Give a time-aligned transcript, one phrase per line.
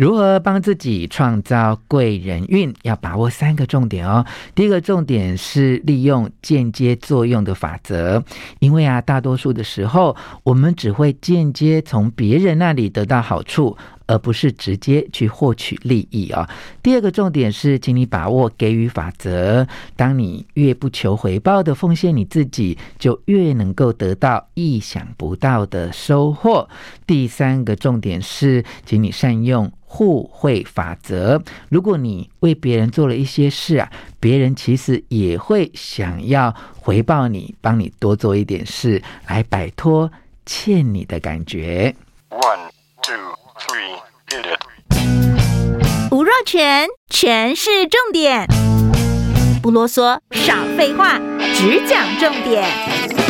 [0.00, 2.74] 如何帮自己创造贵人运？
[2.84, 4.24] 要把握三个重点哦。
[4.54, 8.24] 第一个重点是利用间接作用的法则，
[8.60, 13.76] 因为啊，大多数的时候，我们只会间接从别人那里得到好处。
[14.10, 16.50] 而不是直接去获取利益啊。
[16.82, 19.64] 第二个重点是，请你把握给予法则。
[19.94, 26.68] 当你越不求回报的奉献你自己，就越能够得到意想不到的收获。
[27.06, 31.40] 第三个重点是，请你善用互惠法则。
[31.68, 33.88] 如果你为别人做了一些事啊，
[34.18, 40.10] 别人其实也会想要回报你，帮你多做一点事，来摆脱
[40.44, 41.94] 欠你的感觉。
[46.52, 48.44] 全全是，重点，
[49.62, 51.20] 不啰嗦，少废话，
[51.54, 53.29] 只讲重点。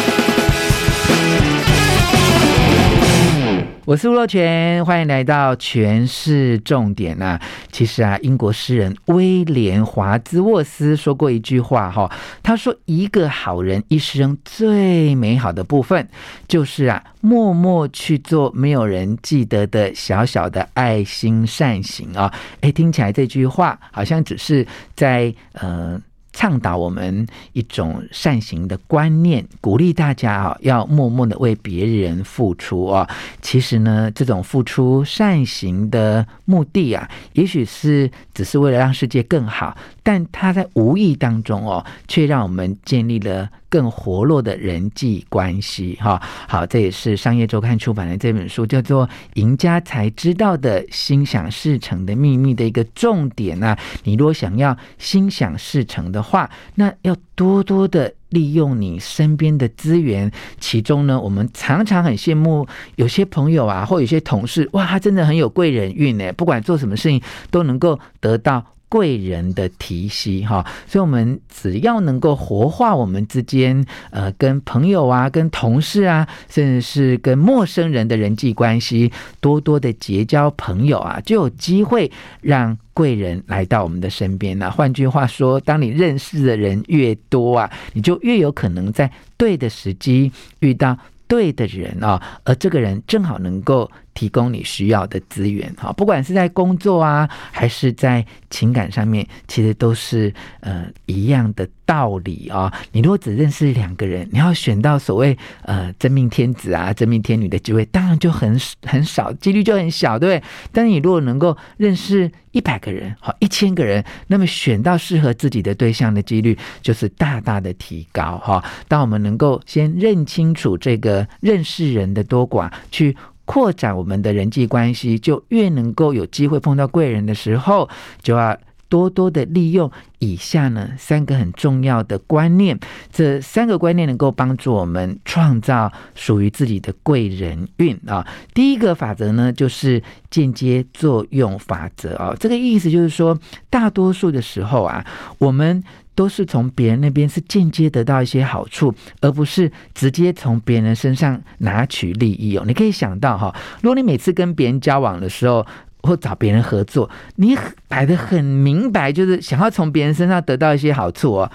[3.87, 7.41] 我是吴若全，欢迎来到全市重点呐、
[7.73, 12.09] 其实啊，英国诗人威廉华兹沃斯说过一句话哈，
[12.43, 16.07] 他说：“一个好人一生最美好的部分，
[16.47, 26.01] 就是啊，默默去做没有人记得的小小的爱心善行啊。”诶，听起来这句话好像只是在呃。
[26.33, 33.09] 倡导我们一种善行的观念，鼓励大家啊，要默默的为别人付出啊。
[33.43, 43.49] 其实呢，这种付出善行的目的啊，也许是只是为了让世界更好，但它在无意当中哦，却让我们建立了。
[43.71, 53.79] 更活络的人际关系，哈，好，这也是商业周刊出版的这本书，叫做《赢家才知道的心想事成的秘密》的一个重点啊。
[54.03, 60.31] 你如果想要心想事成的话，那要多多的利用你身边的资源。
[60.59, 68.65] 其中呢，我们常常很羡慕有些朋友啊，或有些同事，哇，他真的很有贵人运呢，不管做什么事情都能够得到。
[68.91, 82.11] 贵人的提携哈，所以我们只要能够活化我们之间，呃，跟朋友啊、跟同事啊，甚至是跟陌生人的人际关系，多多的结交朋友啊，就有机会
[82.41, 84.69] 让贵人来到我们的身边那。
[84.69, 90.99] 换句话说，当你认识的人越多啊，你就越有可能在对的时机遇到
[91.29, 93.89] 对的人啊，而这个人正好能够。
[94.21, 102.71] 提供你需要的资源，哈，不管是在工作啊，还是在情感上面，其实都是呃一样的道理啊。
[102.93, 110.49] 你如果只认识两个人，你要选到所谓呃真命天子啊、真命天女的机会，当然就很很少，几率就很小，对不对？
[110.71, 118.63] 但你如果能够认识一百个人，好一千个人，那么选到适合自己的对象的几率就是大大的提高，哈。
[118.87, 123.17] 当我们能够先认清楚这个认识人的多寡，去。
[123.51, 127.89] 扩展我们的人际关系，就越能够有机会碰到贵人的时候，
[128.23, 128.57] 就要
[128.89, 129.91] 多多的利用
[130.21, 132.79] 以下呢三个很重要的观念。
[133.11, 138.25] 这三个观念能够帮助我们创造属于自己的贵人运啊。
[138.55, 140.01] 第一个法则呢，就是
[140.31, 142.37] 间接作用法则啊。
[142.39, 143.37] 这个意思就是说，
[143.69, 145.05] 大多数的时候啊，
[145.39, 145.83] 我们。
[146.21, 152.65] 都是从别人那边是间接得到一些好处，而不是直接从别人身上拿取利益哦。
[152.67, 155.67] 你可以想到哈，如果你每次跟别人交往的时候，
[156.03, 157.57] 或找别人合作，你
[157.89, 161.51] 摆得很明白，就是想要从别人身上得到一些好处哦。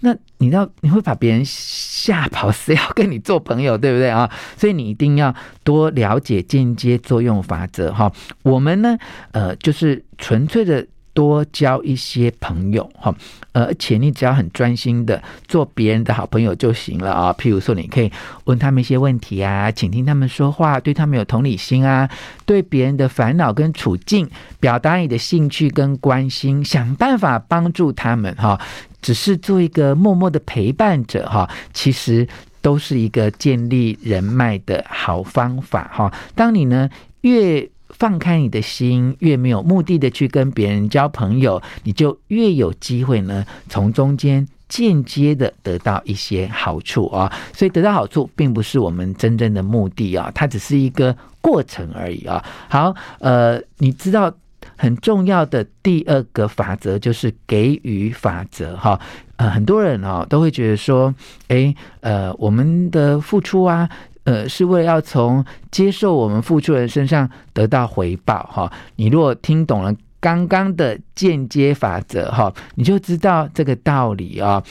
[0.00, 4.30] 那你知道你会把别人吓跑，谁要跟你做朋友，对不对啊？
[4.56, 8.10] 所以你一定要多了解间接作用法则哈。
[8.42, 8.96] 我们呢，
[9.32, 10.86] 呃，就是纯粹的。
[11.16, 13.12] 多交一些朋友哈，
[13.54, 17.34] 而且你只要很专心的做别人的好朋友就行了啊。
[17.38, 18.12] 譬如说，你可以
[18.44, 22.06] 问他们一些问题啊，倾听他们说话，对他们有同理心啊，
[22.44, 24.28] 对别人的烦恼跟处境
[24.60, 28.60] 表达你的兴趣跟关心，想办法帮助他们哈。
[29.00, 32.28] 只是做一个默默的陪伴者哈，其实
[32.60, 36.12] 都是一个建立人脉的好方法哈。
[36.34, 36.90] 当你呢
[37.22, 37.66] 越
[37.98, 47.32] 放开你的心，越没有目的的去跟别人交朋友，你就越有机会呢，从中间间接的得到一些好处啊。
[47.54, 52.44] 所以得到好处并不是我们真正的目的啊，它只是一个过程而已啊。
[52.68, 54.30] 好，呃，你知道
[54.76, 59.00] 很重要的第二个法则就是给予法则哈。
[59.36, 61.14] 呃，很多人啊都会觉得说，
[61.48, 63.88] 诶，呃，我们的付出啊。
[64.26, 68.70] 呃，是为了要从接受我们付出的人身上得到回报哈。
[68.96, 74.62] 你如果听懂了刚刚的间接法则哈，你就知道这个道理啊。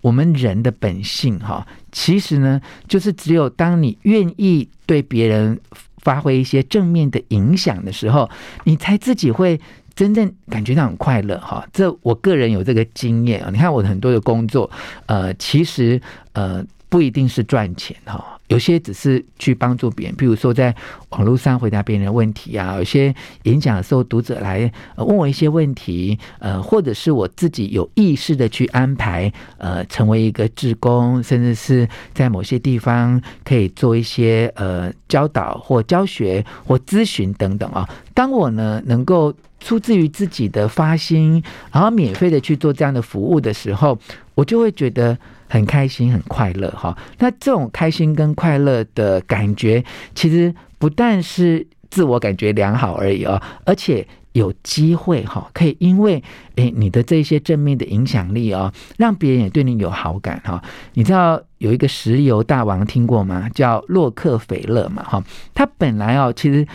[0.00, 5.58] 我们人的本性哈，其实呢，就是只有当你愿意对别人
[5.98, 8.28] 发挥一些正面的影响的时候，
[8.64, 9.58] 你才自己会
[9.94, 11.66] 真正感觉到很快乐哈。
[11.72, 13.48] 这我个人有这个经验啊。
[13.50, 14.70] 你看我很多的工作，
[15.06, 15.98] 呃，其实
[16.32, 18.38] 呃不一定是赚钱哈。
[18.54, 20.72] 有些只是去帮助别人，比如说在
[21.08, 23.12] 网络上回答别人的问题啊，有些
[23.42, 37.88] 演讲的时候读者来问我一些问题，呃，或者是我自己有意识的去安排，呃，成为一个志工，甚至是在某些地方可以做一些呃教导或教学或咨询等等啊。
[38.14, 43.98] 当我呢能够出自于自己的发心，然后免费的去做这样的服务的时候，
[44.34, 45.18] 我就会觉得。
[45.46, 46.96] 很开心，很快乐哈。
[47.18, 56.20] 那这种开心跟快乐的感觉，其实不但是自我感觉良好而已哦，而且有机会哈，可以因为
[56.56, 60.60] 诶你的这些正面的影响力哦，让别人也对你有好感哈。
[60.94, 63.48] 你知道有一个石油大王听过吗？
[63.54, 65.22] 叫洛克菲勒嘛哈。
[65.52, 66.66] 他本来哦，其实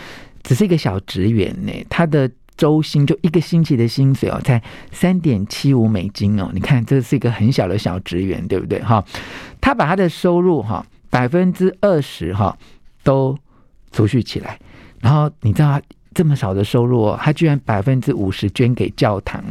[0.42, 2.30] 只是一个小职员呢，他的。
[2.60, 4.62] 周薪就一个星期的薪水哦，才
[4.92, 6.50] 三点七五美金哦。
[6.52, 8.78] 你看，这是一个很小的小职员，对不对？
[8.82, 9.02] 哈，
[9.62, 12.54] 他把他的收入哈百分之二十哈
[13.02, 13.34] 都
[13.92, 14.58] 储蓄起来，
[15.00, 19.42] 然后你知道他这么少的收入哦，他居然百分之五十捐给教堂，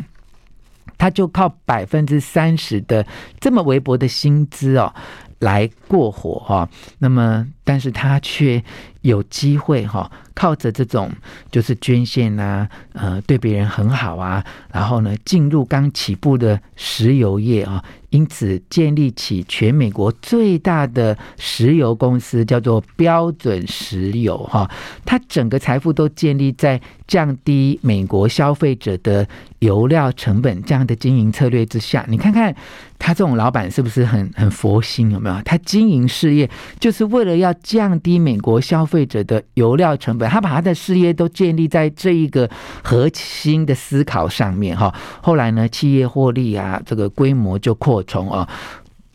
[1.00, 3.03] 他就靠百分之三十的
[3.39, 4.94] 这么微薄的薪资哦
[5.39, 6.69] 来过活哈。
[7.00, 8.63] 那么，但是他却
[9.01, 10.11] 有机会哈。
[10.39, 11.12] 靠着这种
[11.51, 14.41] 就是捐献啊，呃，对别人很好啊，
[14.71, 24.71] 然后呢，进入刚起步的石油业啊，因此建立起全美国最大的石油公司，叫做标准石油哈。
[25.03, 29.27] 它整个财富都建立在降低美国消费者的
[29.59, 32.06] 油料成本这样的经营策略之下。
[32.07, 32.56] 你看看
[32.97, 35.12] 他这种老板是不是很很佛心？
[35.12, 35.42] 有没有？
[35.44, 36.50] 他经营事业
[36.80, 40.29] 就是为了要降低美国消费者的油料成本。
[40.30, 42.50] 他把他的事业都建立在这一个
[42.84, 48.48] 核心的思考上面哈，后来呢，企业获利啊，这个规模就扩充啊。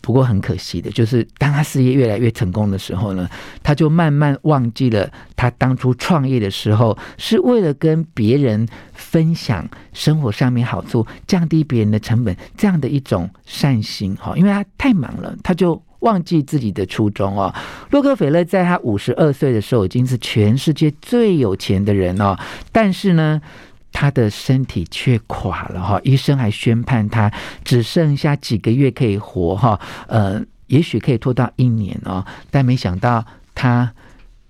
[0.05, 3.27] 不过很可惜的就是，当他事业越来越成功的时候呢，
[3.63, 15.83] 他就慢慢忘记了他当初创业的时候是为了跟别人分享生活上面好处，降低别人的成本这样的一种善心哈，因为他太忙了，他就。
[16.01, 17.51] 忘记自己的初衷哦。
[17.89, 22.39] 洛克菲勒在他五十二岁的时候已经是全世界最有钱的人哦，
[22.71, 23.41] 但是呢，
[23.95, 25.99] 他的身体却垮了哈。
[26.05, 27.33] 医生还宣判他
[27.65, 32.23] 只剩下几个月可以活哈，呃，也许可以拖到一年哦。
[32.51, 33.25] 但没想到
[33.55, 33.91] 他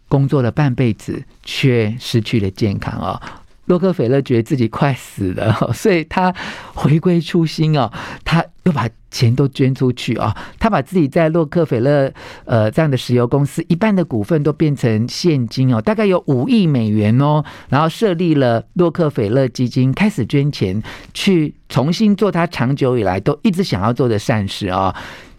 [0.08, 3.20] 工作了半辈子，却失去了健康哦。
[3.66, 6.34] 洛克菲勒觉得自己快死了，所以他
[6.74, 7.90] 回归初心哦，
[8.24, 12.12] 他又把钱都捐出去啊，他把自己在洛克菲勒
[12.44, 20.82] 呃这样的石油公司一半的股份都变成现金哦，大概有五亿美元哦，然后设立了洛克菲勒基金，开始捐钱
[21.12, 24.94] 去重新做他长久以来都一直想要做的善事啊，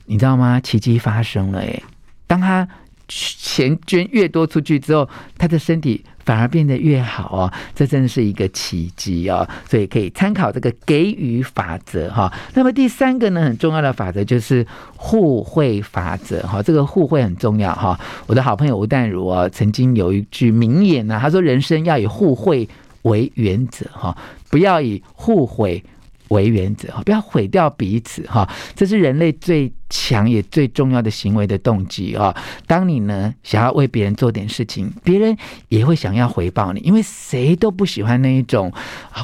[0.06, 0.60] 你知道吗？
[0.60, 1.84] 奇迹发生了诶，
[2.28, 2.68] 当他
[3.08, 6.06] 钱捐越多出去之后，他的身体。
[6.26, 12.34] 反而变得越好哦，这真的是一个奇迹哦，所以可以参考这个给予法则哈。
[12.54, 18.00] 那么第三个呢，很重要的法则就是互惠法则哈，这个互惠很重要哈。
[18.26, 22.68] 我的好朋友吴淡如啊，曾经有一句名言呢，他说：“人生要以互惠
[23.04, 24.18] 为原则哈，
[24.50, 25.84] 不要以互惠。”
[26.30, 32.36] 为原则哈，不要毁掉彼此哈，这是人类最强也最重要的行为的动机啊。
[32.66, 35.38] 当你呢想要为别人做点事情，别人
[35.70, 38.72] 也会想要回报你，因为谁都不喜欢那一种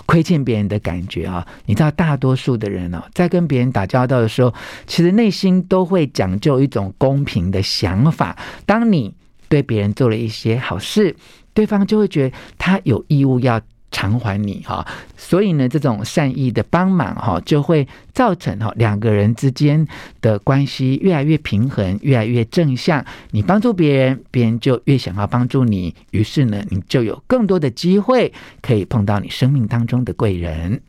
[0.06, 1.46] 亏欠别人的感觉啊。
[1.66, 4.54] 你知道，大多数的人呢，在跟别人打交道的时候，
[4.86, 8.38] 其实内心都会讲究一种公平的想法。
[8.66, 9.14] 当你
[9.50, 11.16] 对别人做了一些好事，
[11.54, 13.60] 对方就会觉得他有义务要。
[13.92, 19.86] 偿还你哈，所以呢，这种善意的帮忙哈，就会造成哈两个人之间
[20.22, 23.06] 的关系越来越平衡，越来越正向。
[23.32, 30.82] 你帮助别人，别人就越想要帮助你，于是呢，你就有更多的机会可以碰到你生命当中的贵人。